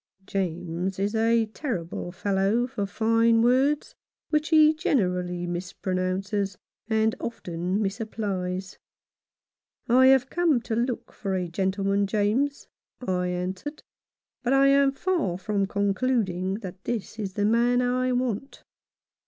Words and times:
James 0.25 0.97
is 0.97 1.13
a 1.13 1.45
terrible 1.45 2.11
fellow 2.11 2.65
for 2.65 2.87
fine 2.87 3.43
words, 3.43 3.93
which 4.31 4.49
he 4.49 4.73
generally 4.73 5.45
mispronounces 5.45 6.57
and 6.87 7.13
often 7.19 7.79
misapplies." 7.79 8.79
I 9.87 10.07
have 10.07 10.27
come 10.31 10.59
to 10.61 10.75
look 10.75 11.11
for 11.13 11.35
a 11.35 11.47
gentleman, 11.47 12.07
James," 12.07 12.67
I 12.99 13.27
answered, 13.27 13.83
"but 14.41 14.53
I 14.53 14.69
am 14.69 14.91
far 14.91 15.37
from 15.37 15.67
concluding 15.67 16.55
that 16.61 16.83
this 16.85 17.19
is 17.19 17.33
the 17.33 17.45
man 17.45 17.79
I 17.79 18.11
want." 18.11 18.63